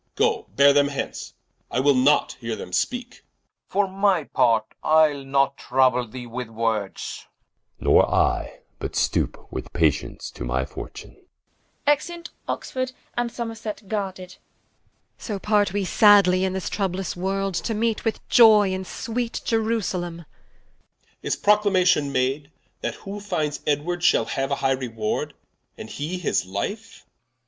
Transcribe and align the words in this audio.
Goe 0.15 0.47
beare 0.55 0.73
them 0.73 0.87
hence, 0.87 1.35
I 1.69 1.79
will 1.79 1.93
not 1.93 2.33
heare 2.41 2.55
them 2.55 2.73
speake 2.73 3.17
Oxf. 3.17 3.21
For 3.67 3.87
my 3.87 4.23
part, 4.23 4.65
Ile 4.83 5.23
not 5.23 5.57
trouble 5.57 6.07
thee 6.07 6.25
with 6.25 6.49
words 6.49 7.01
Som. 7.03 7.29
Nor 7.85 8.09
I, 8.11 8.61
but 8.79 8.95
stoupe 8.95 9.37
with 9.51 9.71
patience 9.73 10.31
to 10.31 10.43
my 10.43 10.65
fortune. 10.65 11.17
Exeunt. 11.85 12.31
Qu. 12.47 13.53
So 15.19 15.37
part 15.39 15.71
we 15.71 15.85
sadly 15.85 16.45
in 16.45 16.53
this 16.53 16.67
troublous 16.71 17.15
World, 17.15 17.53
To 17.53 17.75
meet 17.75 18.03
with 18.03 18.27
Ioy 18.27 18.71
in 18.71 18.83
sweet 18.83 19.33
Ierusalem 19.51 20.21
Edw. 20.21 20.25
Is 21.21 21.35
Proclamation 21.35 22.11
made, 22.11 22.49
That 22.81 22.95
who 22.95 23.19
finds 23.19 23.59
Edward, 23.67 24.03
Shall 24.03 24.25
haue 24.25 24.49
a 24.49 24.55
high 24.55 24.71
Reward, 24.71 25.35
and 25.77 25.87
he 25.91 26.17
his 26.17 26.43
Life? 26.47 27.05